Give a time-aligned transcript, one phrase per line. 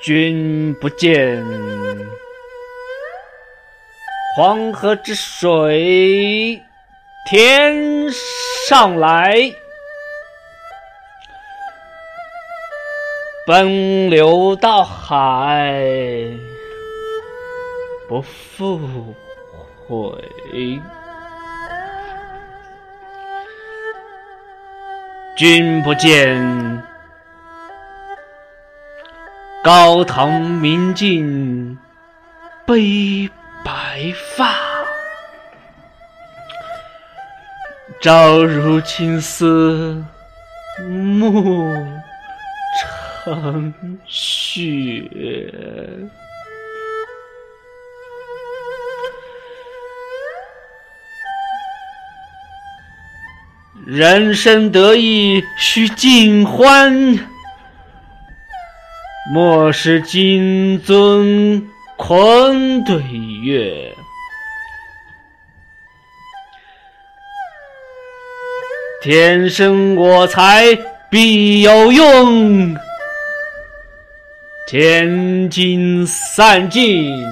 [0.00, 1.44] 君不见，
[4.36, 6.62] 黄河之水
[7.28, 8.08] 天
[8.68, 9.52] 上来，
[13.46, 15.80] 奔流到海
[18.08, 19.14] 不复
[19.86, 20.80] 回。
[25.36, 26.82] 君不见，
[29.68, 31.76] 高堂明镜
[32.64, 33.28] 悲
[33.62, 34.48] 白发，
[38.00, 40.02] 朝如青丝
[40.88, 41.76] 暮
[43.22, 45.06] 成雪。
[53.86, 57.18] 人生得意须尽欢，
[59.30, 61.62] 莫使金樽
[61.96, 63.02] 空对
[63.42, 63.94] 月。
[69.02, 70.76] 天生我材
[71.10, 72.74] 必有用，
[74.66, 77.22] 千金散尽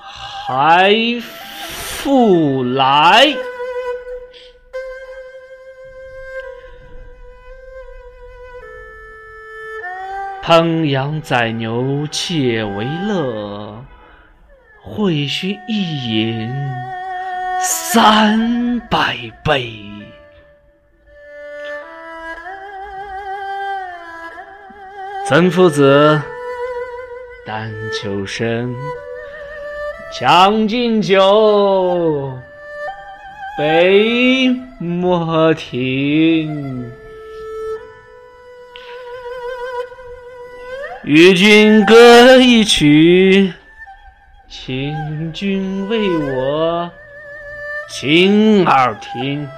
[0.00, 3.34] 还复来。
[10.44, 13.84] 烹羊宰牛且为乐，
[14.82, 16.52] 会须一饮
[17.60, 19.72] 三百杯。
[25.28, 26.20] 岑夫子，
[27.46, 28.74] 丹丘生，
[30.18, 32.36] 将进酒，
[33.56, 34.48] 杯
[34.80, 36.90] 莫停。
[41.04, 43.52] 与君歌一曲，
[44.48, 46.88] 请君为我
[47.88, 49.48] 倾耳听。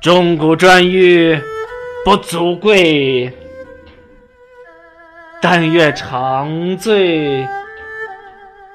[0.00, 1.40] 钟鼓馔玉
[2.04, 3.32] 不足贵，
[5.40, 7.46] 但愿长醉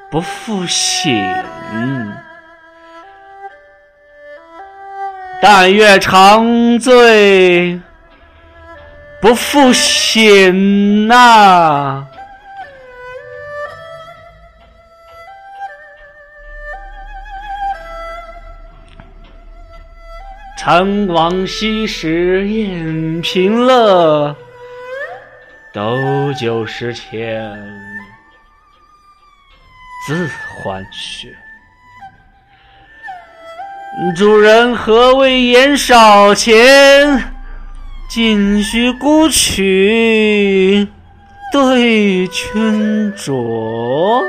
[0.09, 1.13] 不复醒。
[5.41, 7.81] 但愿长醉。
[9.21, 12.07] 不复醒呐！
[20.57, 24.35] 陈王昔时宴平乐，
[25.71, 27.39] 斗酒十千
[30.07, 30.29] 恣
[30.63, 31.31] 欢谑。
[34.15, 37.35] 主人何为言少钱？
[38.13, 40.85] 今须沽取
[41.53, 44.21] 对君酌，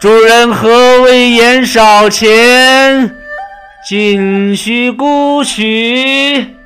[0.00, 3.14] 主人何为言少钱？
[3.88, 6.56] 今须沽取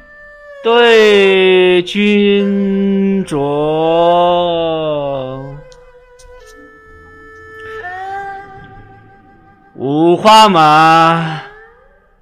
[0.65, 3.37] 对君酌。
[9.75, 11.43] 五花马。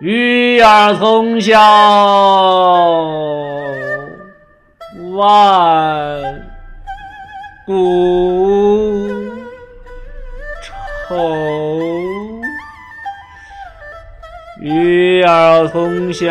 [0.00, 1.58] 与尔同销
[5.14, 6.42] 万
[7.64, 9.08] 古
[10.62, 11.16] 愁，
[14.60, 16.28] 与尔同销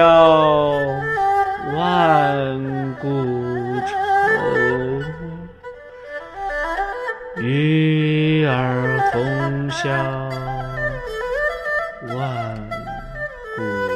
[1.76, 3.10] 万古
[3.88, 3.98] 愁，
[7.42, 9.90] 与尔同销
[12.16, 12.75] 万。
[13.58, 13.95] Hmm.